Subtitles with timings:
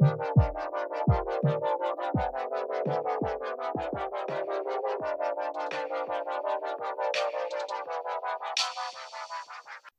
[0.00, 0.33] Thank you.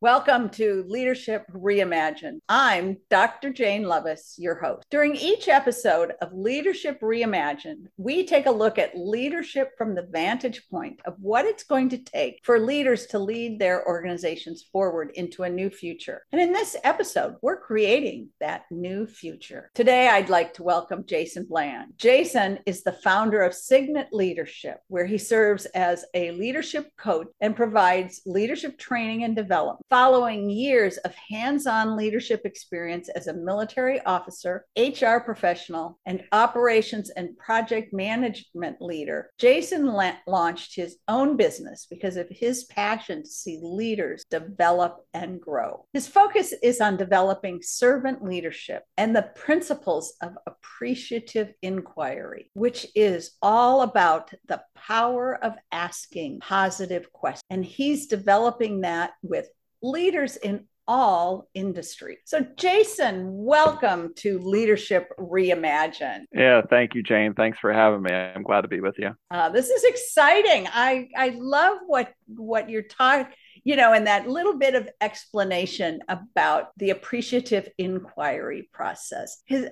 [0.05, 2.38] Welcome to Leadership Reimagined.
[2.47, 3.52] I'm Dr.
[3.52, 4.85] Jane Lovas, your host.
[4.92, 10.70] During each episode of Leadership Reimagined, we take a look at leadership from the vantage
[10.70, 15.42] point of what it's going to take for leaders to lead their organizations forward into
[15.42, 16.22] a new future.
[16.31, 19.72] And in this episode, we're creating that new future.
[19.73, 21.93] Today, I'd like to welcome Jason Bland.
[21.98, 27.55] Jason is the founder of Signet Leadership, where he serves as a leadership coach and
[27.55, 34.02] provides leadership training and development Following years of hands on leadership experience as a military
[34.02, 41.88] officer, HR professional, and operations and project management leader, Jason la- launched his own business
[41.90, 45.85] because of his passion to see leaders develop and grow.
[45.94, 53.32] His focus is on developing servant leadership and the principles of appreciative inquiry, which is
[53.41, 57.43] all about the power of asking positive questions.
[57.49, 59.48] And he's developing that with
[59.85, 62.19] leaders in all industries.
[62.25, 66.25] So, Jason, welcome to Leadership Reimagined.
[66.31, 67.33] Yeah, thank you, Jane.
[67.33, 68.11] Thanks for having me.
[68.11, 69.16] I'm glad to be with you.
[69.31, 70.67] Uh, this is exciting.
[70.72, 73.33] I I love what what you're talking.
[73.63, 79.41] You know, and that little bit of explanation about the appreciative inquiry process.
[79.45, 79.69] His,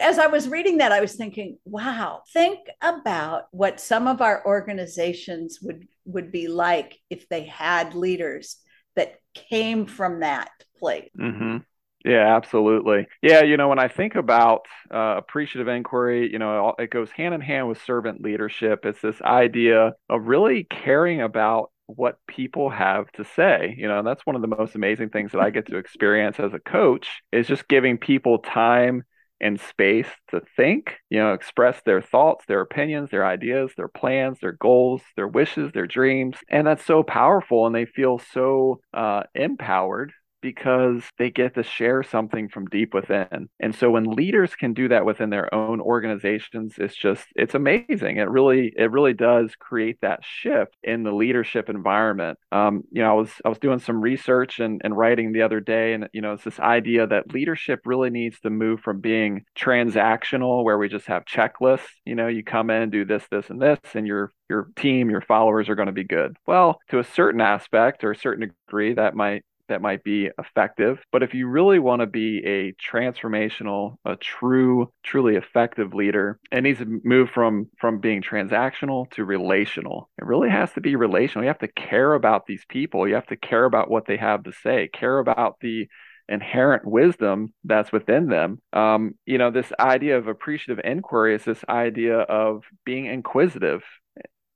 [0.00, 4.42] as I was reading that, I was thinking, wow, think about what some of our
[4.46, 8.56] organizations would would be like if they had leaders
[8.98, 11.10] that came from that place.
[11.18, 11.58] Mm-hmm.
[12.04, 13.06] Yeah, absolutely.
[13.22, 17.34] Yeah, you know, when I think about uh, appreciative inquiry, you know, it goes hand
[17.34, 18.84] in hand with servant leadership.
[18.84, 23.74] It's this idea of really caring about what people have to say.
[23.76, 26.52] You know, that's one of the most amazing things that I get to experience as
[26.54, 29.04] a coach is just giving people time
[29.40, 34.38] and space to think, you know, express their thoughts, their opinions, their ideas, their plans,
[34.40, 36.36] their goals, their wishes, their dreams.
[36.48, 37.66] And that's so powerful.
[37.66, 43.48] And they feel so uh, empowered because they get to share something from deep within.
[43.60, 48.18] And so when leaders can do that within their own organizations, it's just it's amazing.
[48.18, 52.38] It really it really does create that shift in the leadership environment.
[52.52, 55.60] Um, you know, I was I was doing some research and, and writing the other
[55.60, 59.44] day, and you know, it's this idea that leadership really needs to move from being
[59.56, 61.88] transactional, where we just have checklists.
[62.04, 65.20] You know, you come in, do this, this, and this, and your your team, your
[65.20, 66.36] followers are going to be good.
[66.46, 70.98] Well, to a certain aspect or a certain degree, that might that might be effective.
[71.12, 76.62] But if you really want to be a transformational, a true, truly effective leader, it
[76.62, 80.10] needs to move from from being transactional to relational.
[80.18, 81.44] It really has to be relational.
[81.44, 83.06] You have to care about these people.
[83.06, 85.88] You have to care about what they have to say, care about the
[86.28, 88.60] inherent wisdom that's within them.
[88.72, 93.82] Um, you know, this idea of appreciative inquiry is this idea of being inquisitive,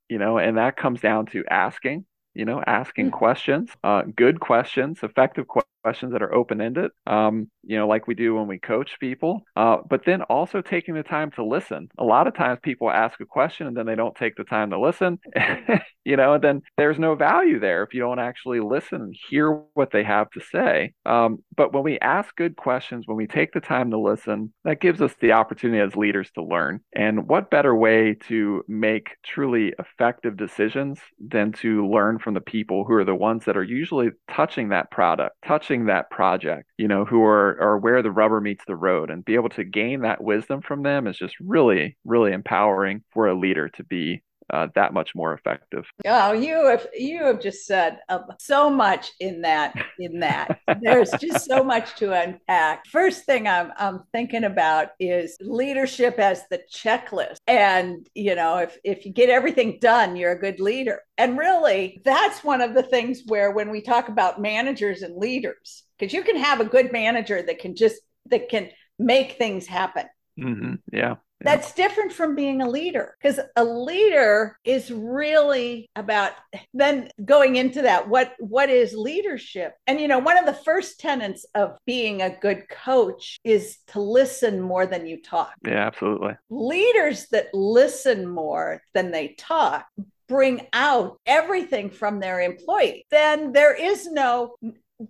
[0.08, 3.18] you know, and that comes down to asking, you know, asking mm-hmm.
[3.18, 5.46] questions, uh, good questions, effective
[5.82, 9.42] questions that are open ended, um, you know, like we do when we coach people,
[9.56, 11.88] uh, but then also taking the time to listen.
[11.98, 14.70] A lot of times people ask a question and then they don't take the time
[14.70, 15.18] to listen,
[16.04, 19.62] you know, and then there's no value there if you don't actually listen and hear
[19.74, 20.92] what they have to say.
[21.06, 24.80] Um, but when we ask good questions, when we take the time to listen, that
[24.80, 26.80] gives us the opportunity as leaders to learn.
[26.94, 32.84] And what better way to make truly effective decisions than to learn from the people
[32.84, 37.04] who are the ones that are usually touching that product, touching that project, you know,
[37.04, 40.22] who are, are where the rubber meets the road and be able to gain that
[40.22, 44.92] wisdom from them is just really, really empowering for a leader to be uh, that
[44.92, 45.84] much more effective.
[46.06, 50.60] Oh, you have you have just said uh, so much in that in that.
[50.80, 52.86] There's just so much to unpack.
[52.86, 58.78] First thing I'm I'm thinking about is leadership as the checklist, and you know if
[58.84, 61.00] if you get everything done, you're a good leader.
[61.18, 65.84] And really, that's one of the things where when we talk about managers and leaders,
[65.98, 68.00] because you can have a good manager that can just
[68.30, 70.06] that can make things happen.
[70.38, 70.74] Mm-hmm.
[70.92, 71.16] Yeah.
[71.44, 76.32] That's different from being a leader because a leader is really about
[76.72, 79.74] then going into that what what is leadership?
[79.86, 84.00] And you know one of the first tenets of being a good coach is to
[84.00, 85.52] listen more than you talk.
[85.66, 86.36] Yeah absolutely.
[86.50, 89.86] Leaders that listen more than they talk
[90.28, 93.04] bring out everything from their employee.
[93.10, 94.54] Then there is no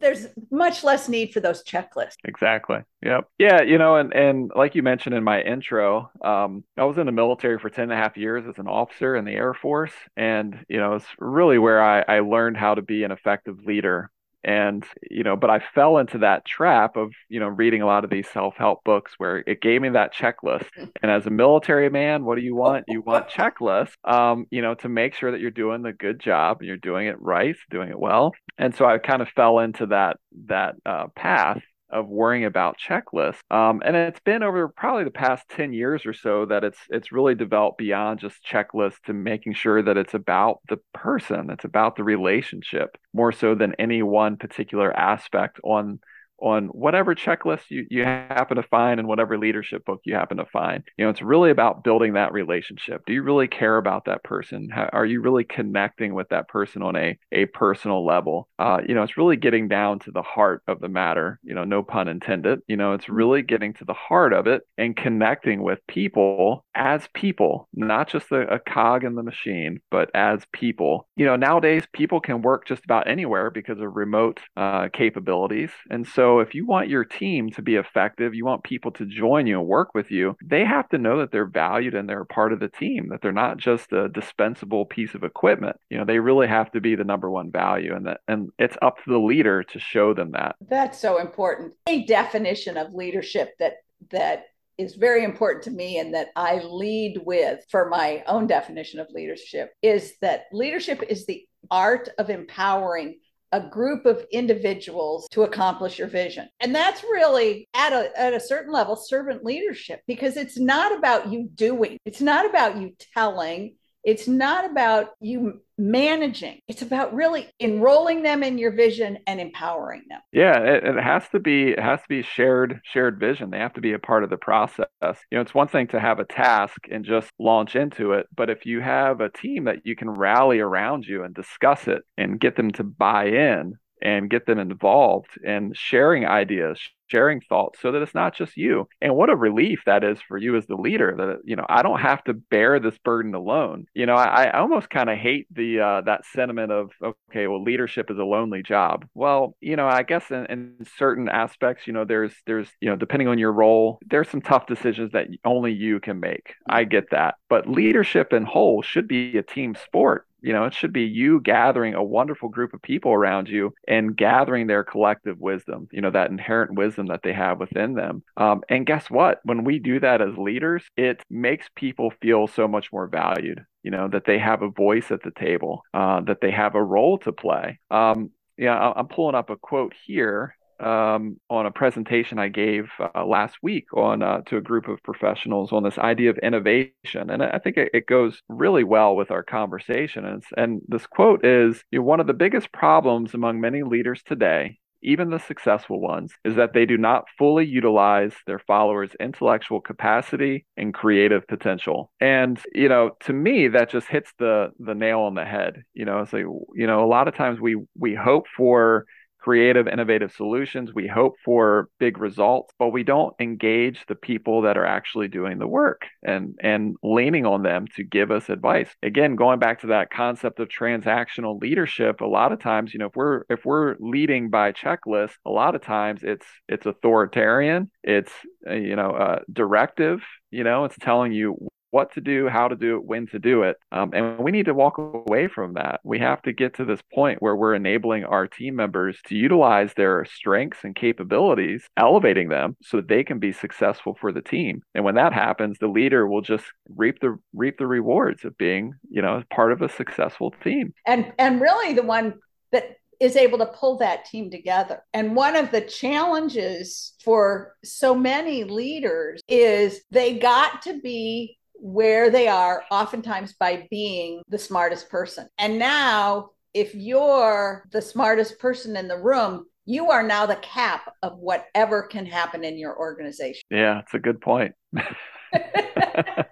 [0.01, 2.17] there's much less need for those checklists.
[2.25, 2.79] Exactly.
[3.05, 3.25] Yep.
[3.39, 3.63] Yeah.
[3.63, 7.13] You know, and, and like you mentioned in my intro, um, I was in the
[7.13, 9.93] military for 10 and a half years as an officer in the Air Force.
[10.17, 14.11] And, you know, it's really where I, I learned how to be an effective leader
[14.45, 18.05] And, you know, but I fell into that trap of, you know, reading a lot
[18.05, 20.67] of these self help books where it gave me that checklist.
[21.03, 22.85] And as a military man, what do you want?
[22.89, 26.59] You want checklists, um, you know, to make sure that you're doing the good job
[26.61, 28.33] and you're doing it right, doing it well.
[28.59, 31.63] And so I kind of fell into that, that uh, path
[31.93, 33.41] of worrying about checklists.
[33.51, 37.13] Um, and it's been over probably the past 10 years or so that it's it's
[37.13, 41.97] really developed beyond just checklists to making sure that it's about the person, it's about
[41.97, 46.01] the relationship more so than any one particular aspect on
[46.43, 50.45] on whatever checklist you, you happen to find and whatever leadership book you happen to
[50.47, 50.83] find.
[50.99, 53.03] You know, it's really about building that relationship.
[53.07, 54.69] Do you really care about that person?
[54.71, 58.49] How, are you really connecting with that person on a, a personal level?
[58.59, 61.65] Uh, you know, it's really getting down to the heart of the matter, you know,
[61.65, 62.61] no pun intended.
[62.67, 67.09] You know, it's really getting to the heart of it and connecting with people as
[67.15, 71.07] people, not just a, a cog in the machine, but as people.
[71.15, 75.71] You know, nowadays people can work just about anywhere because of remote uh, capabilities.
[75.89, 79.05] And so so if you want your team to be effective, you want people to
[79.05, 82.25] join you and work with you, they have to know that they're valued and they're
[82.25, 85.77] part of the team, that they're not just a dispensable piece of equipment.
[85.91, 88.79] You know, they really have to be the number one value and that and it's
[88.81, 90.57] up to the leader to show them that.
[90.67, 91.75] That's so important.
[91.87, 94.47] A definition of leadership that that
[94.79, 99.11] is very important to me and that I lead with for my own definition of
[99.11, 103.19] leadership is that leadership is the art of empowering
[103.53, 106.49] a group of individuals to accomplish your vision.
[106.61, 111.31] And that's really at a, at a certain level servant leadership because it's not about
[111.31, 116.61] you doing, it's not about you telling, it's not about you managing.
[116.69, 120.21] It's about really enrolling them in your vision and empowering them.
[120.33, 123.51] Yeah, it, it, has to be it has to be shared shared vision.
[123.51, 124.87] They have to be a part of the process.
[125.03, 128.51] You know, it's one thing to have a task and just launch into it, but
[128.51, 132.41] if you have a team that you can rally around you and discuss it and
[132.41, 137.93] get them to buy in, and get them involved and sharing ideas, sharing thoughts so
[137.93, 138.89] that it's not just you.
[139.01, 141.83] And what a relief that is for you as the leader that, you know, I
[141.83, 143.87] don't have to bear this burden alone.
[143.95, 147.63] You know, I, I almost kind of hate the, uh, that sentiment of, okay, well,
[147.63, 149.07] leadership is a lonely job.
[149.15, 152.97] Well, you know, I guess in, in certain aspects, you know, there's, there's, you know,
[152.97, 156.55] depending on your role, there's some tough decisions that only you can make.
[156.69, 157.37] I get that.
[157.49, 161.41] But leadership in whole should be a team sport you know, it should be you
[161.41, 166.11] gathering a wonderful group of people around you and gathering their collective wisdom, you know,
[166.11, 168.23] that inherent wisdom that they have within them.
[168.37, 169.41] Um, and guess what?
[169.45, 173.91] When we do that as leaders, it makes people feel so much more valued, you
[173.91, 177.19] know, that they have a voice at the table, uh, that they have a role
[177.19, 177.79] to play.
[177.91, 183.25] Um, yeah, I'm pulling up a quote here um, on a presentation I gave uh,
[183.25, 187.43] last week on uh, to a group of professionals on this idea of innovation, and
[187.43, 190.25] I think it, it goes really well with our conversation.
[190.25, 194.23] And, and this quote is: you know, "One of the biggest problems among many leaders
[194.23, 199.81] today." Even the successful ones, is that they do not fully utilize their followers' intellectual
[199.81, 202.13] capacity and creative potential.
[202.21, 205.83] And, you know, to me, that just hits the the nail on the head.
[205.93, 206.45] You know, it's like,
[206.77, 209.07] you know, a lot of times we we hope for
[209.43, 210.95] creative, innovative solutions.
[210.95, 215.59] We hope for big results, but we don't engage the people that are actually doing
[215.59, 218.89] the work and and leaning on them to give us advice.
[219.03, 223.07] Again, going back to that concept of transactional leadership, a lot of times, you know,
[223.07, 228.33] if we're if we're leading by checklist, a lot of times it's it's authoritarian, it's
[228.67, 232.97] you know, uh, directive, you know, it's telling you what to do, how to do
[232.97, 233.77] it, when to do it.
[233.93, 236.01] Um, and we need to walk away from that.
[236.03, 239.93] We have to get to this point where we're enabling our team members to utilize
[239.95, 244.83] their strengths and capabilities, elevating them so that they can be successful for the team.
[244.95, 248.95] And when that happens, the leader will just reap the reap the rewards of being,
[249.11, 250.95] you know, part of a successful team.
[251.07, 252.41] And and really the one
[252.73, 255.05] that is able to pull that team together.
[255.13, 262.31] And one of the challenges for so many leaders is they got to be where
[262.31, 265.49] they are, oftentimes by being the smartest person.
[265.59, 271.13] And now, if you're the smartest person in the room, you are now the cap
[271.25, 273.63] of whatever can happen in your organization.
[273.69, 274.75] Yeah, it's a good point.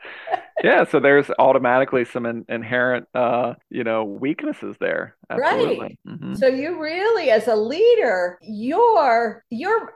[0.62, 5.78] yeah so there's automatically some in, inherent uh you know weaknesses there Absolutely.
[5.78, 6.35] right mm-hmm.
[6.35, 9.92] so you really as a leader you're you're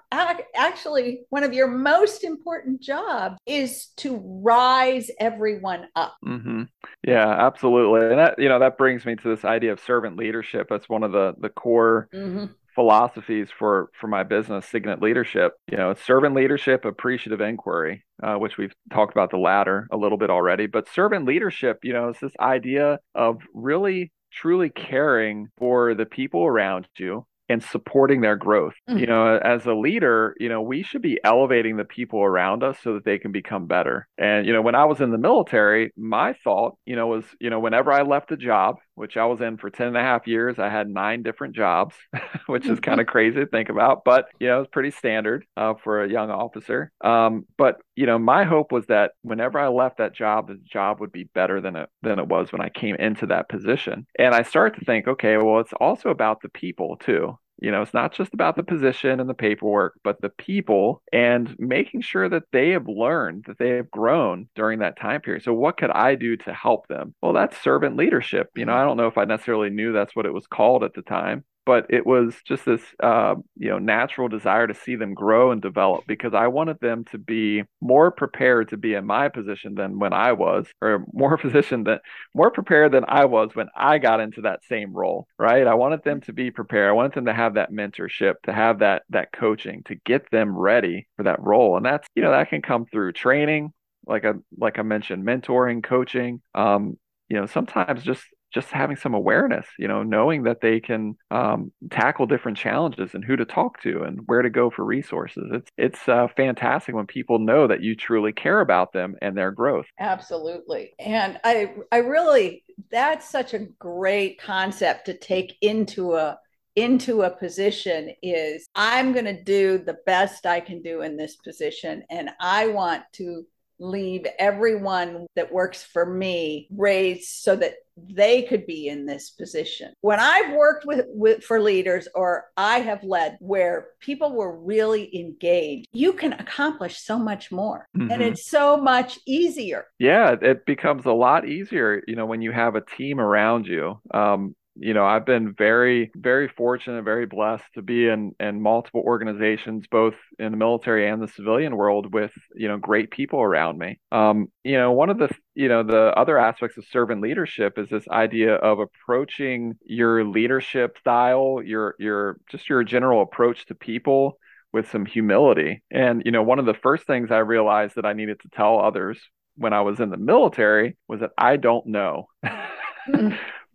[0.54, 6.62] actually one of your most important jobs is to rise everyone up mm-hmm.
[7.06, 10.66] yeah absolutely and that you know that brings me to this idea of servant leadership
[10.68, 15.76] that's one of the the core mm-hmm philosophies for for my business signet leadership you
[15.76, 20.30] know servant leadership appreciative inquiry uh, which we've talked about the latter a little bit
[20.30, 26.06] already but servant leadership you know is this idea of really truly caring for the
[26.06, 28.74] people around you and supporting their growth.
[28.88, 28.98] Mm-hmm.
[28.98, 32.78] You know, as a leader, you know, we should be elevating the people around us
[32.82, 34.08] so that they can become better.
[34.16, 37.50] And, you know, when I was in the military, my thought, you know, was, you
[37.50, 40.26] know, whenever I left a job, which I was in for 10 and a half
[40.26, 41.94] years, I had nine different jobs,
[42.46, 45.74] which is kind of crazy to think about, but, you know, it's pretty standard uh,
[45.82, 46.90] for a young officer.
[47.02, 51.00] Um, but, you know, my hope was that whenever I left that job, the job
[51.00, 54.06] would be better than it, than it was when I came into that position.
[54.18, 57.38] And I started to think, okay, well, it's also about the people too.
[57.60, 61.54] You know, it's not just about the position and the paperwork, but the people and
[61.58, 65.44] making sure that they have learned, that they have grown during that time period.
[65.44, 67.14] So, what could I do to help them?
[67.22, 68.50] Well, that's servant leadership.
[68.56, 68.80] You know, mm-hmm.
[68.80, 71.44] I don't know if I necessarily knew that's what it was called at the time,
[71.66, 75.62] but it was just this uh, you know natural desire to see them grow and
[75.62, 79.98] develop because I wanted them to be more prepared to be in my position than
[79.98, 82.02] when I was, or more position that
[82.34, 85.26] more prepared than I was when I got into that same role.
[85.38, 85.66] Right?
[85.66, 86.88] I wanted them to be prepared.
[86.88, 90.56] I wanted them to have that mentorship, to have that that coaching, to get them
[90.56, 93.72] ready for that role, and that's you know that can come through training,
[94.06, 96.42] like I like I mentioned, mentoring, coaching.
[96.54, 98.22] Um, you know, sometimes just
[98.54, 103.24] just having some awareness, you know, knowing that they can um, tackle different challenges and
[103.24, 105.44] who to talk to and where to go for resources.
[105.52, 109.50] It's it's uh, fantastic when people know that you truly care about them and their
[109.50, 109.86] growth.
[109.98, 116.38] Absolutely, and I I really that's such a great concept to take into a
[116.76, 121.36] into a position is I'm going to do the best I can do in this
[121.36, 123.46] position and I want to
[123.78, 129.92] leave everyone that works for me raised so that they could be in this position.
[130.00, 135.16] When I've worked with, with for leaders or I have led where people were really
[135.16, 138.10] engaged, you can accomplish so much more mm-hmm.
[138.10, 139.86] and it's so much easier.
[139.98, 144.00] Yeah, it becomes a lot easier, you know, when you have a team around you.
[144.12, 149.02] Um, you know, I've been very, very fortunate, very blessed to be in in multiple
[149.04, 153.78] organizations, both in the military and the civilian world, with you know great people around
[153.78, 153.98] me.
[154.10, 157.88] Um, you know, one of the you know the other aspects of servant leadership is
[157.88, 164.38] this idea of approaching your leadership style, your your just your general approach to people
[164.72, 165.82] with some humility.
[165.90, 168.80] And you know, one of the first things I realized that I needed to tell
[168.80, 169.20] others
[169.56, 172.26] when I was in the military was that I don't know.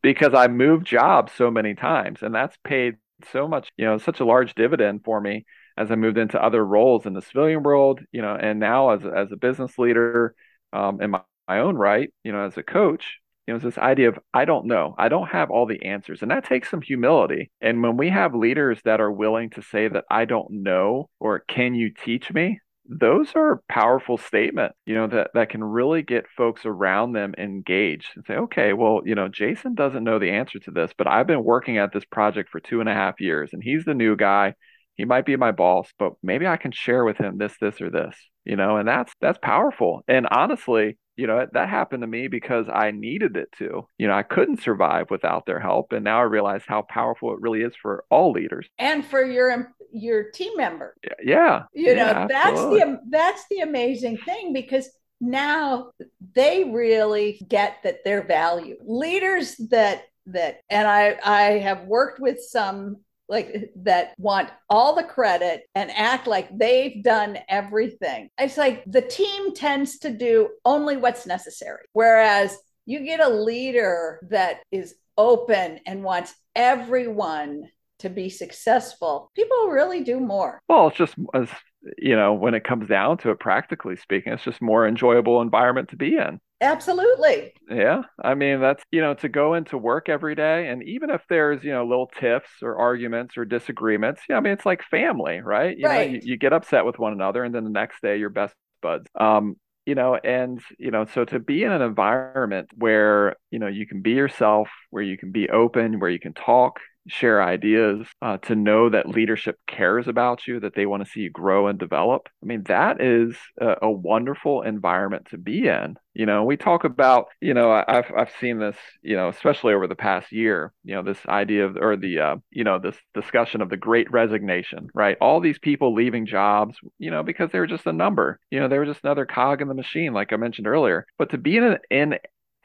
[0.01, 2.95] Because I moved jobs so many times and that's paid
[3.31, 5.45] so much, you know, such a large dividend for me
[5.77, 9.05] as I moved into other roles in the civilian world, you know, and now as
[9.05, 10.35] as a business leader
[10.73, 13.77] um, in my, my own right, you know, as a coach, you know, it's this
[13.77, 16.81] idea of I don't know, I don't have all the answers, and that takes some
[16.81, 17.51] humility.
[17.61, 21.39] And when we have leaders that are willing to say that I don't know or
[21.39, 26.25] can you teach me, those are powerful statements, you know, that, that can really get
[26.35, 30.57] folks around them engaged and say, okay, well, you know, Jason doesn't know the answer
[30.59, 33.51] to this, but I've been working at this project for two and a half years
[33.53, 34.55] and he's the new guy.
[34.95, 37.91] He might be my boss, but maybe I can share with him this, this, or
[37.91, 40.03] this, you know, and that's that's powerful.
[40.07, 44.13] And honestly, you know that happened to me because i needed it to you know
[44.13, 47.73] i couldn't survive without their help and now i realize how powerful it really is
[47.81, 48.67] for all leaders.
[48.77, 50.95] And for your your team member.
[51.21, 55.91] Yeah you know yeah, that's the that's the amazing thing because now
[56.35, 58.77] they really get that they're valued.
[58.85, 62.97] Leaders that that and i i have worked with some
[63.29, 68.29] like that want all the credit and act like they've done everything.
[68.39, 71.83] It's like the team tends to do only what's necessary.
[71.93, 77.69] Whereas you get a leader that is open and wants everyone
[77.99, 80.59] to be successful, people really do more.
[80.67, 81.49] Well, it's just as
[81.97, 85.89] you know, when it comes down to it, practically speaking, it's just more enjoyable environment
[85.89, 86.39] to be in.
[86.61, 87.53] Absolutely.
[87.69, 88.01] Yeah.
[88.21, 90.67] I mean, that's, you know, to go into work every day.
[90.67, 94.51] And even if there's, you know, little tiffs or arguments or disagreements, yeah, I mean,
[94.51, 95.77] it's like family, right?
[95.77, 96.09] You right.
[96.09, 98.53] know, you, you get upset with one another and then the next day you're best
[98.81, 99.07] buds.
[99.17, 99.55] Um,
[99.85, 103.87] you know, and, you know, so to be in an environment where, you know, you
[103.87, 108.37] can be yourself, where you can be open, where you can talk, share ideas, uh,
[108.37, 111.77] to know that leadership cares about you, that they want to see you grow and
[111.77, 112.29] develop.
[112.41, 115.97] I mean, that is a, a wonderful environment to be in.
[116.13, 119.87] You know, we talk about, you know, I've I've seen this, you know, especially over
[119.87, 123.61] the past year, you know, this idea of or the uh, you know, this discussion
[123.61, 125.17] of the great resignation, right?
[125.21, 128.39] All these people leaving jobs, you know, because they were just a number.
[128.51, 131.05] You know, they were just another cog in the machine, like I mentioned earlier.
[131.17, 132.15] But to be in an, in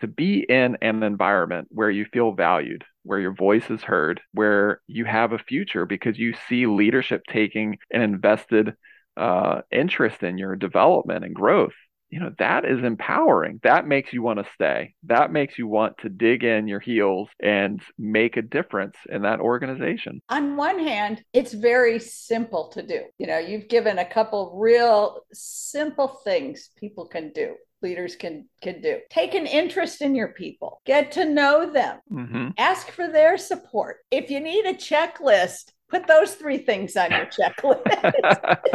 [0.00, 4.80] to be in an environment where you feel valued, where your voice is heard, where
[4.86, 8.74] you have a future because you see leadership taking an invested
[9.16, 11.74] uh, interest in your development and growth.
[12.10, 13.58] you know, that is empowering.
[13.64, 14.94] That makes you want to stay.
[15.04, 19.40] That makes you want to dig in your heels and make a difference in that
[19.40, 20.22] organization.
[20.28, 23.00] On one hand, it's very simple to do.
[23.18, 28.80] You know, you've given a couple real simple things people can do leaders can can
[28.80, 28.98] do.
[29.10, 30.80] Take an interest in your people.
[30.84, 32.00] Get to know them.
[32.12, 32.48] Mm-hmm.
[32.58, 33.98] ask for their support.
[34.10, 38.58] If you need a checklist put those three things on your checklist.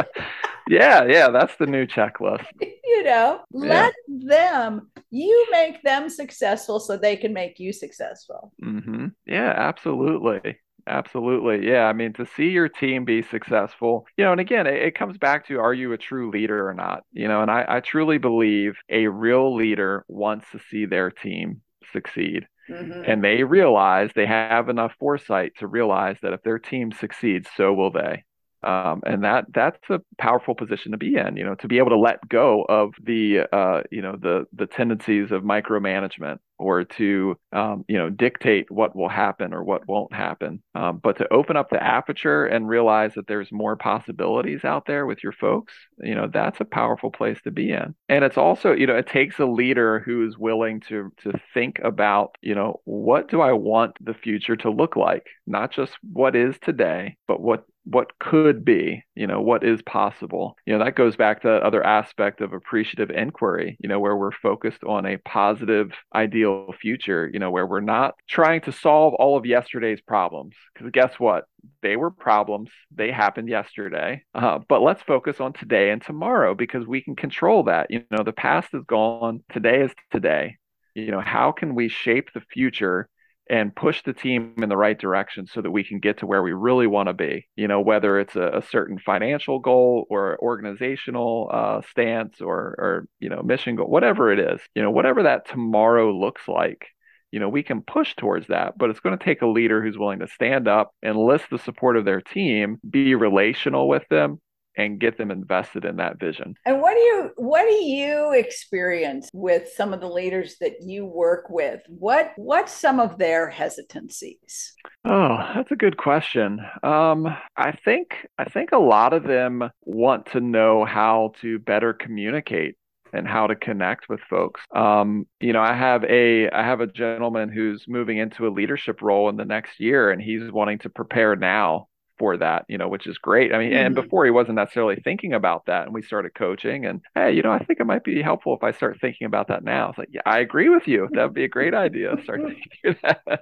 [0.68, 2.46] Yeah yeah that's the new checklist.
[2.60, 3.60] You know yeah.
[3.60, 8.52] let them you make them successful so they can make you successful.
[8.62, 9.06] Mm-hmm.
[9.26, 11.68] yeah absolutely Absolutely.
[11.68, 11.84] Yeah.
[11.84, 15.18] I mean, to see your team be successful, you know, and again, it, it, comes
[15.18, 17.04] back to are you a true leader or not?
[17.12, 21.62] You know, and I, I truly believe a real leader wants to see their team
[21.92, 22.46] succeed.
[22.68, 23.02] Mm-hmm.
[23.06, 27.72] And they realize they have enough foresight to realize that if their team succeeds, so
[27.72, 28.24] will they.
[28.62, 31.90] Um, and that that's a powerful position to be in you know to be able
[31.90, 37.36] to let go of the uh, you know the the tendencies of micromanagement or to
[37.52, 40.62] um, you know dictate what will happen or what won't happen.
[40.74, 45.06] Um, but to open up the aperture and realize that there's more possibilities out there
[45.06, 47.94] with your folks you know that's a powerful place to be in.
[48.08, 51.78] And it's also you know it takes a leader who is willing to to think
[51.82, 55.26] about you know what do i want the future to look like?
[55.46, 60.56] Not just what is today but what what could be you know what is possible.
[60.66, 64.16] You know that goes back to the other aspect of appreciative inquiry you know where
[64.16, 69.14] we're focused on a positive ideal future you know where we're not trying to solve
[69.14, 70.54] all of yesterday's problems.
[70.74, 71.44] Because guess what?
[71.82, 72.70] They were problems.
[72.94, 74.22] They happened yesterday.
[74.34, 77.90] Uh, but let's focus on today and tomorrow because we can control that.
[77.90, 79.42] You know the past is gone.
[79.52, 80.56] Today is today.
[80.94, 83.08] You know how can we shape the future
[83.50, 86.42] and push the team in the right direction so that we can get to where
[86.42, 87.48] we really want to be.
[87.56, 93.06] You know, whether it's a, a certain financial goal or organizational uh, stance or, or,
[93.18, 96.86] you know, mission goal, whatever it is, you know, whatever that tomorrow looks like,
[97.32, 99.98] you know, we can push towards that, but it's going to take a leader who's
[99.98, 104.40] willing to stand up, enlist the support of their team, be relational with them,
[104.80, 106.54] and get them invested in that vision.
[106.66, 111.04] And what do you what do you experience with some of the leaders that you
[111.04, 111.80] work with?
[111.88, 114.74] What what's some of their hesitancies?
[115.04, 116.60] Oh, that's a good question.
[116.82, 121.92] Um, I think I think a lot of them want to know how to better
[121.92, 122.76] communicate
[123.12, 124.60] and how to connect with folks.
[124.74, 129.02] Um, you know, I have a I have a gentleman who's moving into a leadership
[129.02, 131.88] role in the next year, and he's wanting to prepare now
[132.20, 133.52] for that, you know, which is great.
[133.52, 133.86] I mean, mm-hmm.
[133.86, 137.42] and before he wasn't necessarily thinking about that, and we started coaching, and hey, you
[137.42, 139.88] know, I think it might be helpful if I start thinking about that now.
[139.88, 141.08] It's like, yeah, I agree with you.
[141.12, 142.14] That would be a great idea.
[142.22, 142.42] Start
[142.82, 143.40] thinking that.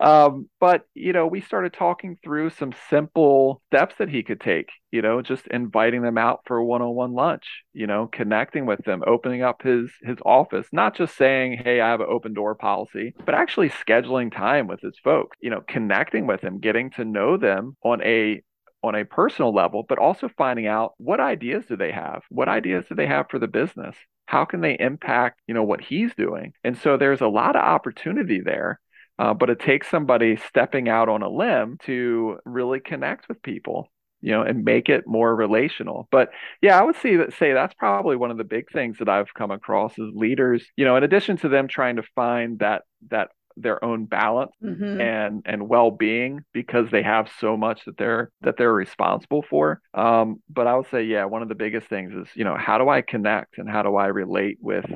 [0.00, 4.70] Um, but you know, we started talking through some simple steps that he could take.
[4.90, 7.46] You know, just inviting them out for a one-on-one lunch.
[7.74, 11.90] You know, connecting with them, opening up his his office, not just saying, "Hey, I
[11.90, 15.36] have an open door policy," but actually scheduling time with his folks.
[15.40, 18.42] You know, connecting with them, getting to know them on a
[18.82, 22.22] on a personal level, but also finding out what ideas do they have?
[22.30, 23.94] What ideas do they have for the business?
[24.24, 26.54] How can they impact, you know, what he's doing?
[26.64, 28.80] And so there's a lot of opportunity there
[29.20, 33.86] uh, but it takes somebody stepping out on a limb to really connect with people
[34.22, 36.30] you know and make it more relational but
[36.60, 39.32] yeah i would say that say that's probably one of the big things that i've
[39.34, 43.28] come across as leaders you know in addition to them trying to find that that
[43.56, 45.00] their own balance mm-hmm.
[45.00, 50.40] and and well-being because they have so much that they're that they're responsible for um,
[50.48, 52.88] but i would say yeah one of the biggest things is you know how do
[52.88, 54.86] i connect and how do i relate with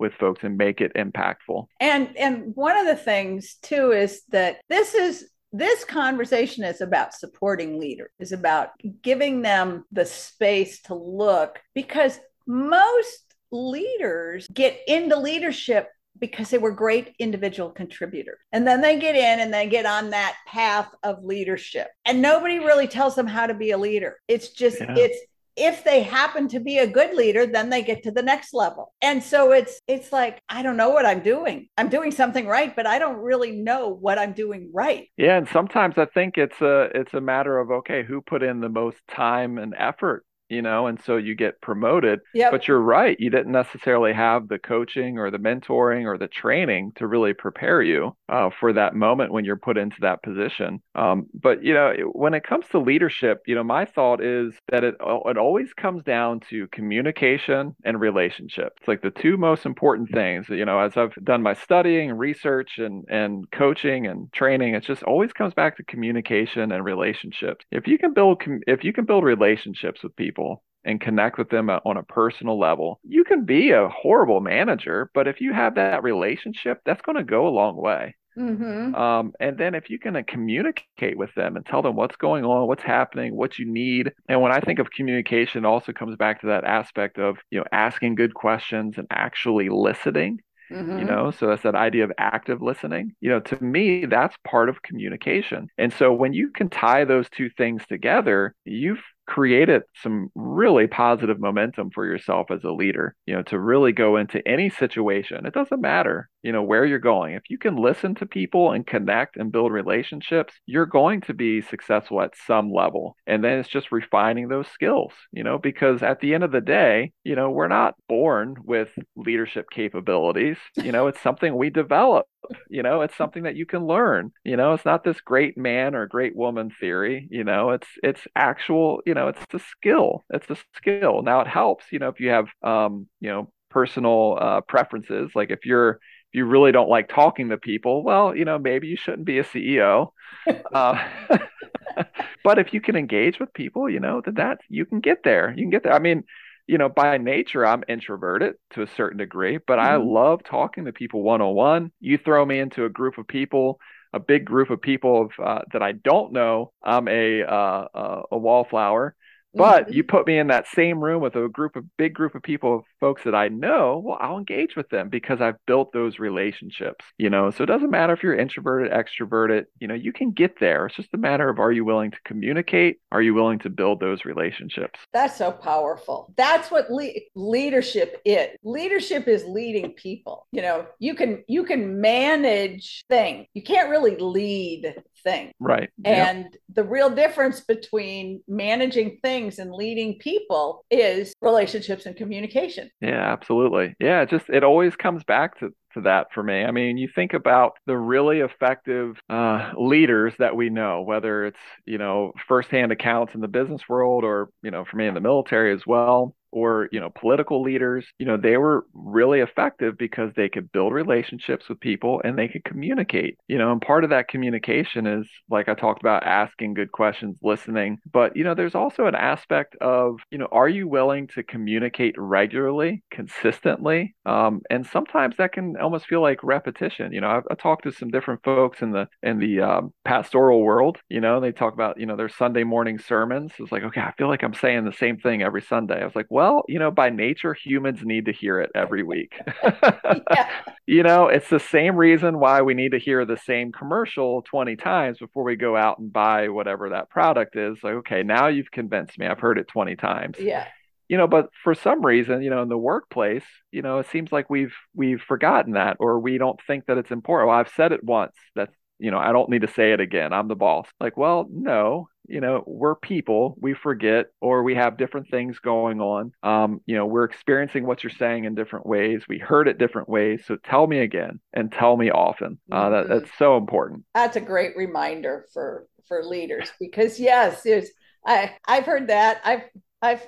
[0.00, 1.66] with folks and make it impactful.
[1.78, 7.14] And and one of the things too is that this is this conversation is about
[7.14, 8.70] supporting leaders, is about
[9.02, 16.70] giving them the space to look because most leaders get into leadership because they were
[16.70, 18.38] great individual contributors.
[18.52, 21.88] And then they get in and they get on that path of leadership.
[22.04, 24.18] And nobody really tells them how to be a leader.
[24.28, 24.94] It's just, yeah.
[24.96, 25.18] it's,
[25.56, 28.92] if they happen to be a good leader then they get to the next level.
[29.02, 31.68] And so it's it's like i don't know what i'm doing.
[31.76, 35.08] I'm doing something right but i don't really know what i'm doing right.
[35.16, 38.60] Yeah and sometimes i think it's a it's a matter of okay who put in
[38.60, 42.20] the most time and effort you know, and so you get promoted.
[42.34, 42.52] Yep.
[42.52, 46.92] But you're right, you didn't necessarily have the coaching or the mentoring or the training
[46.96, 50.80] to really prepare you uh, for that moment when you're put into that position.
[50.94, 54.84] Um, but you know, when it comes to leadership, you know, my thought is that
[54.84, 58.72] it it always comes down to communication and relationship.
[58.78, 60.48] It's like the two most important things.
[60.48, 65.02] You know, as I've done my studying, research, and and coaching and training, it just
[65.04, 67.64] always comes back to communication and relationships.
[67.70, 71.50] If you can build if you can build relationships with people people and connect with
[71.50, 75.74] them on a personal level, you can be a horrible manager, but if you have
[75.74, 78.14] that relationship, that's going to go a long way.
[78.38, 78.94] Mm-hmm.
[78.94, 82.44] Um, and then if you can uh, communicate with them and tell them what's going
[82.44, 84.12] on, what's happening, what you need.
[84.28, 87.58] And when I think of communication, it also comes back to that aspect of, you
[87.58, 90.40] know, asking good questions and actually listening.
[90.70, 91.00] Mm-hmm.
[91.00, 93.12] You know, so that's that idea of active listening.
[93.20, 95.68] You know, to me, that's part of communication.
[95.76, 101.38] And so when you can tie those two things together, you've created some really positive
[101.38, 105.46] momentum for yourself as a leader, you know, to really go into any situation.
[105.46, 107.34] It doesn't matter, you know, where you're going.
[107.34, 111.62] If you can listen to people and connect and build relationships, you're going to be
[111.62, 113.14] successful at some level.
[113.24, 116.60] And then it's just refining those skills, you know, because at the end of the
[116.60, 120.56] day, you know, we're not born with leadership capabilities.
[120.74, 122.26] You know, it's something we develop
[122.68, 125.94] you know it's something that you can learn you know it's not this great man
[125.94, 130.48] or great woman theory you know it's it's actual you know it's a skill it's
[130.50, 131.22] a skill.
[131.22, 135.50] Now it helps you know if you have um you know personal uh, preferences like
[135.50, 138.96] if you're if you really don't like talking to people well you know maybe you
[138.96, 140.10] shouldn't be a ceo
[140.74, 141.08] uh,
[142.44, 145.54] but if you can engage with people you know that that you can get there
[145.56, 145.92] you can get there.
[145.92, 146.24] I mean
[146.70, 149.88] you know, by nature, I'm introverted to a certain degree, but mm-hmm.
[149.88, 151.90] I love talking to people one on one.
[151.98, 153.80] You throw me into a group of people,
[154.12, 158.38] a big group of people of, uh, that I don't know, I'm a uh, a
[158.38, 159.16] wallflower.
[159.54, 159.94] But mm-hmm.
[159.94, 162.84] you put me in that same room with a group of big group of people,
[163.00, 167.30] folks that I know, well, I'll engage with them because I've built those relationships, you
[167.30, 167.50] know.
[167.50, 170.86] So it doesn't matter if you're introverted, extroverted, you know, you can get there.
[170.86, 172.98] It's just a matter of are you willing to communicate?
[173.10, 175.00] Are you willing to build those relationships?
[175.12, 176.32] That's so powerful.
[176.36, 178.48] That's what le- leadership is.
[178.62, 180.46] Leadership is leading people.
[180.52, 183.46] You know, you can you can manage things.
[183.54, 185.52] You can't really lead things.
[185.60, 185.90] Right.
[186.04, 186.54] And yep.
[186.74, 192.90] the real difference between managing things things and leading people is relationships and communication.
[193.00, 193.94] Yeah, absolutely.
[193.98, 196.62] Yeah, just it always comes back to to that for me.
[196.62, 201.58] I mean, you think about the really effective uh, leaders that we know, whether it's
[201.86, 205.20] you know firsthand accounts in the business world or you know for me in the
[205.20, 210.32] military as well or you know political leaders you know they were really effective because
[210.34, 214.10] they could build relationships with people and they could communicate you know and part of
[214.10, 217.98] that communication is like i talked about asking good questions listening.
[218.10, 222.14] But you know there's also an aspect of you know are you willing to communicate
[222.16, 224.14] regularly consistently?
[224.26, 227.12] Um, and sometimes that can almost feel like repetition.
[227.12, 230.62] You know I've, I've talked to some different folks in the in the um, pastoral
[230.62, 233.52] world you know they talk about you know their sunday morning sermons.
[233.58, 236.00] It's like okay i feel like i'm saying the same thing every sunday.
[236.00, 239.02] I was like well well, you know, by nature, humans need to hear it every
[239.02, 239.38] week.
[239.62, 240.48] yeah.
[240.86, 244.76] You know, it's the same reason why we need to hear the same commercial 20
[244.76, 247.76] times before we go out and buy whatever that product is.
[247.82, 249.26] Like, okay, now you've convinced me.
[249.26, 250.38] I've heard it 20 times.
[250.40, 250.66] Yeah.
[251.10, 254.32] You know, but for some reason, you know, in the workplace, you know, it seems
[254.32, 257.48] like we've we've forgotten that or we don't think that it's important.
[257.48, 258.36] Well, I've said it once.
[258.56, 260.32] That's you know, I don't need to say it again.
[260.32, 260.86] I'm the boss.
[261.00, 263.56] Like, well, no, you know, we're people.
[263.60, 266.32] We forget or we have different things going on.
[266.42, 269.24] Um, you know, we're experiencing what you're saying in different ways.
[269.28, 270.44] We heard it different ways.
[270.46, 272.58] So tell me again and tell me often.
[272.70, 273.12] Uh, that, mm-hmm.
[273.12, 274.04] that's so important.
[274.14, 277.90] That's a great reminder for for leaders because yes, there's
[278.26, 279.40] I I've heard that.
[279.44, 279.64] I've
[280.00, 280.24] I've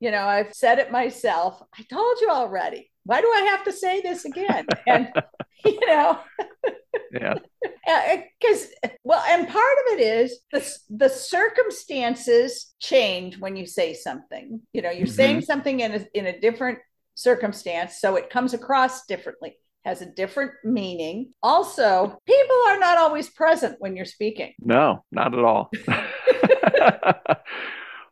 [0.00, 1.62] you know, I've said it myself.
[1.78, 2.90] I told you already.
[3.04, 4.66] Why do I have to say this again?
[4.86, 5.08] And
[5.64, 6.18] you know,
[7.12, 7.34] yeah.
[8.40, 8.66] Because
[9.04, 14.60] well and part of it is the, the circumstances change when you say something.
[14.72, 15.14] You know you're mm-hmm.
[15.14, 16.78] saying something in a, in a different
[17.14, 21.32] circumstance so it comes across differently has a different meaning.
[21.42, 24.52] Also people are not always present when you're speaking.
[24.60, 25.70] No not at all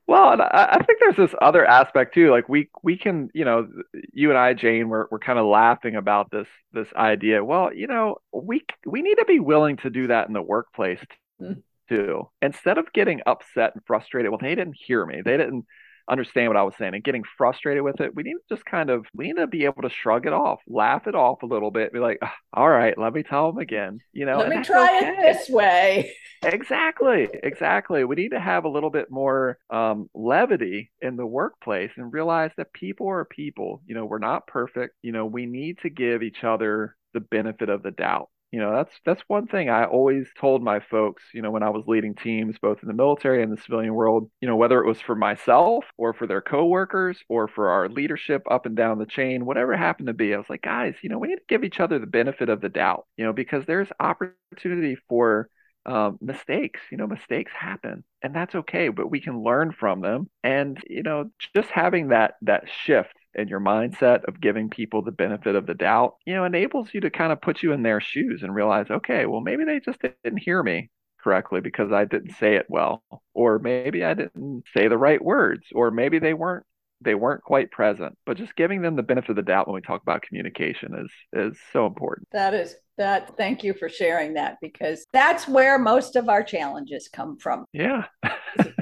[0.08, 2.30] Well, and I, I think there's this other aspect too.
[2.30, 3.68] Like we we can, you know,
[4.12, 7.44] you and I, Jane, we're we're kind of laughing about this this idea.
[7.44, 11.00] Well, you know, we we need to be willing to do that in the workplace
[11.90, 12.30] too.
[12.40, 15.20] Instead of getting upset and frustrated, well, they didn't hear me.
[15.22, 15.66] They didn't
[16.08, 18.90] understand what I was saying and getting frustrated with it, we need to just kind
[18.90, 21.70] of we need to be able to shrug it off, laugh it off a little
[21.70, 22.20] bit, be like,
[22.52, 24.00] all right, let me tell them again.
[24.12, 25.08] You know, let me try okay.
[25.08, 26.12] it this way.
[26.42, 28.04] exactly, exactly.
[28.04, 32.50] We need to have a little bit more um, levity in the workplace and realize
[32.56, 33.82] that people are people.
[33.86, 34.94] You know, we're not perfect.
[35.02, 38.72] You know, we need to give each other the benefit of the doubt you know
[38.72, 42.14] that's that's one thing i always told my folks you know when i was leading
[42.14, 45.14] teams both in the military and the civilian world you know whether it was for
[45.14, 49.76] myself or for their coworkers or for our leadership up and down the chain whatever
[49.76, 51.98] happened to be i was like guys you know we need to give each other
[51.98, 55.48] the benefit of the doubt you know because there's opportunity for
[55.86, 56.80] um, mistakes.
[56.90, 58.88] You know, mistakes happen, and that's okay.
[58.88, 63.48] But we can learn from them, and you know, just having that that shift in
[63.48, 67.10] your mindset of giving people the benefit of the doubt, you know, enables you to
[67.10, 70.38] kind of put you in their shoes and realize, okay, well, maybe they just didn't
[70.38, 73.02] hear me correctly because I didn't say it well,
[73.34, 76.64] or maybe I didn't say the right words, or maybe they weren't
[77.00, 78.18] they weren't quite present.
[78.26, 81.10] But just giving them the benefit of the doubt when we talk about communication is
[81.50, 82.28] is so important.
[82.32, 87.08] That is that thank you for sharing that because that's where most of our challenges
[87.12, 87.64] come from.
[87.72, 88.04] Yeah.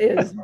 [0.00, 0.34] Is, is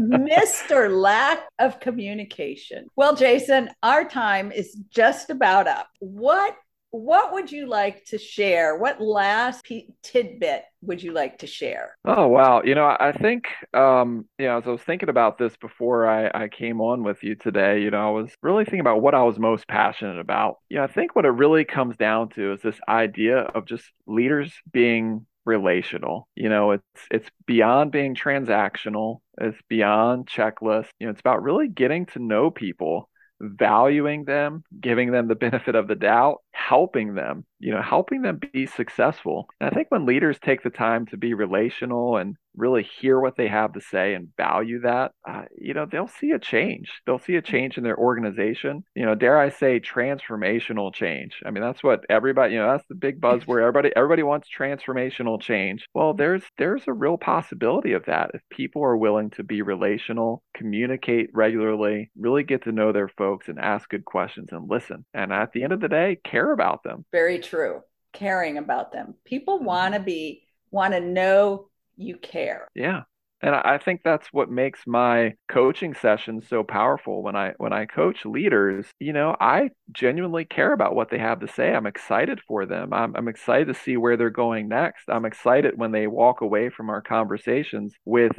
[0.00, 2.86] missed or lack of communication.
[2.96, 5.88] Well jason our time is just about up.
[5.98, 6.56] What
[6.92, 8.76] what would you like to share?
[8.76, 11.96] What last p- tidbit would you like to share?
[12.04, 15.56] Oh wow, you know, I think um, you know, as I was thinking about this
[15.56, 19.00] before I, I came on with you today, you know, I was really thinking about
[19.00, 20.58] what I was most passionate about.
[20.68, 23.84] You know, I think what it really comes down to is this idea of just
[24.06, 26.28] leaders being relational.
[26.36, 29.20] You know, it's it's beyond being transactional.
[29.40, 30.88] It's beyond checklist.
[31.00, 33.08] You know, it's about really getting to know people
[33.42, 38.40] valuing them, giving them the benefit of the doubt, helping them, you know, helping them
[38.52, 39.48] be successful.
[39.60, 43.36] And I think when leaders take the time to be relational and really hear what
[43.36, 46.90] they have to say and value that, uh, you know, they'll see a change.
[47.06, 48.84] They'll see a change in their organization.
[48.94, 51.40] You know, dare I say, transformational change.
[51.44, 53.60] I mean, that's what everybody, you know, that's the big buzzword.
[53.60, 55.86] Everybody, everybody wants transformational change.
[55.94, 60.42] Well, there's there's a real possibility of that if people are willing to be relational,
[60.54, 65.04] communicate regularly, really get to know their folks, and ask good questions and listen.
[65.14, 67.04] And at the end of the day, care about them.
[67.12, 67.80] Very true.
[68.12, 69.14] Caring about them.
[69.24, 72.68] People want to be want to know you care.
[72.74, 73.02] Yeah.
[73.44, 77.24] And I think that's what makes my coaching sessions so powerful.
[77.24, 81.40] When I when I coach leaders, you know, I genuinely care about what they have
[81.40, 81.74] to say.
[81.74, 82.92] I'm excited for them.
[82.92, 85.08] I'm, I'm excited to see where they're going next.
[85.08, 88.32] I'm excited when they walk away from our conversations with,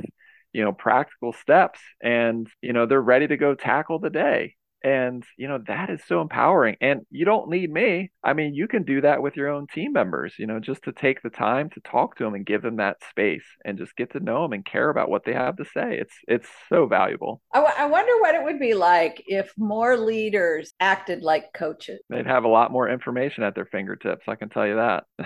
[0.54, 4.56] you know, practical steps and, you know, they're ready to go tackle the day.
[4.84, 6.76] And, you know, that is so empowering.
[6.82, 8.12] And you don't need me.
[8.24, 10.92] I mean, you can do that with your own team members, you know, just to
[10.92, 14.12] take the time to talk to them and give them that space and just get
[14.14, 15.98] to know them and care about what they have to say.
[16.00, 17.42] It's, it's so valuable.
[17.54, 22.02] I, w- I wonder what it would be like if more leaders acted like coaches.
[22.10, 24.26] They'd have a lot more information at their fingertips.
[24.28, 25.06] I can tell you that.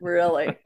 [0.00, 0.56] Really?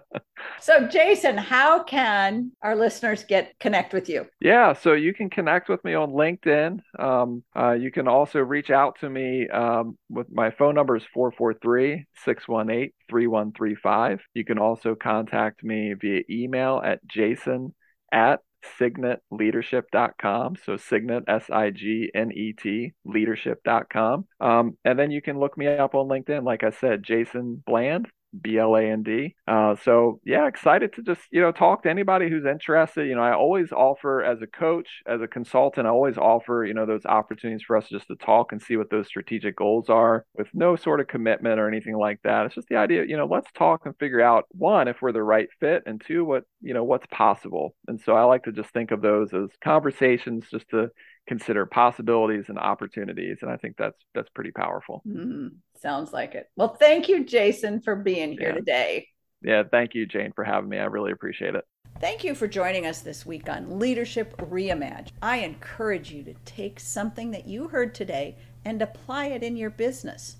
[0.60, 4.26] so, Jason, how can our listeners get connect with you?
[4.40, 6.80] Yeah, so you can connect with me on LinkedIn.
[6.98, 11.04] Um, uh, you can also reach out to me um, with my phone number is
[11.14, 14.20] 443 618 3135.
[14.34, 17.74] You can also contact me via email at jason
[18.12, 18.40] at
[18.80, 20.56] signetleadership.com.
[20.64, 24.26] So Signet, S I G N E T, leadership.com.
[24.40, 26.44] Um, and then you can look me up on LinkedIn.
[26.44, 28.08] Like I said, Jason Bland.
[28.40, 29.34] B L A N D.
[29.46, 33.06] Uh, so yeah, excited to just you know talk to anybody who's interested.
[33.06, 36.74] You know, I always offer as a coach, as a consultant, I always offer you
[36.74, 40.24] know those opportunities for us just to talk and see what those strategic goals are
[40.34, 42.46] with no sort of commitment or anything like that.
[42.46, 45.22] It's just the idea, you know, let's talk and figure out one if we're the
[45.22, 47.74] right fit, and two what you know what's possible.
[47.88, 50.90] And so I like to just think of those as conversations just to
[51.26, 55.48] consider possibilities and opportunities and i think that's that's pretty powerful mm,
[55.84, 58.54] sounds like it well thank you jason for being here yeah.
[58.54, 59.08] today
[59.42, 61.64] yeah thank you jane for having me i really appreciate it
[62.00, 65.12] Thank you for joining us this week on Leadership Reimagined.
[65.22, 69.70] I encourage you to take something that you heard today and apply it in your
[69.70, 70.36] business.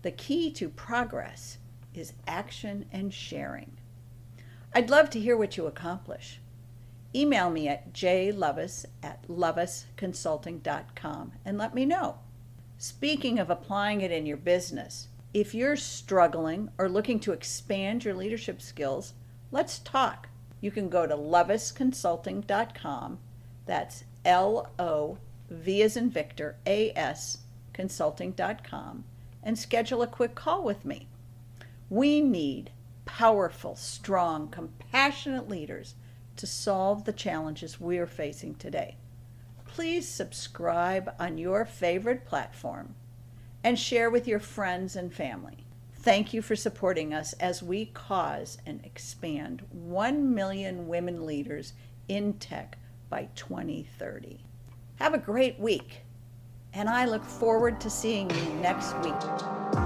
[0.00, 1.58] The key to progress
[1.92, 3.76] is action and sharing.
[4.74, 6.40] I'd love to hear what you accomplish
[7.16, 12.18] email me at jlovas at lovasconsulting.com and let me know.
[12.78, 18.14] Speaking of applying it in your business, if you're struggling or looking to expand your
[18.14, 19.14] leadership skills,
[19.50, 20.28] let's talk.
[20.60, 23.18] You can go to lovasconsulting.com.
[23.64, 27.38] That's L O V as in Victor, A S
[27.72, 29.04] consulting.com
[29.42, 31.08] and schedule a quick call with me.
[31.88, 32.70] We need
[33.04, 35.94] powerful, strong, compassionate leaders
[36.36, 38.96] to solve the challenges we're facing today.
[39.76, 42.94] Please subscribe on your favorite platform
[43.62, 45.66] and share with your friends and family.
[45.96, 51.74] Thank you for supporting us as we cause and expand 1 million women leaders
[52.08, 52.78] in tech
[53.10, 54.38] by 2030.
[54.94, 56.04] Have a great week,
[56.72, 59.85] and I look forward to seeing you next week.